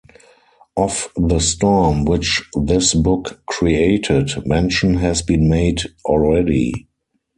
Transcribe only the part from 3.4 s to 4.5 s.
created